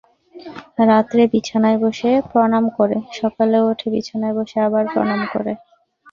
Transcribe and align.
রাত্রে 0.89 1.21
বিছানায় 1.33 1.79
বসে 1.83 2.09
প্রণাম 2.29 2.65
করে, 2.77 2.97
সকালে 3.19 3.57
উঠে 3.69 3.87
বিছানায় 3.93 4.35
বসে 4.39 4.57
আবার 4.67 4.83
প্রণাম 4.93 5.21
করে। 5.33 5.53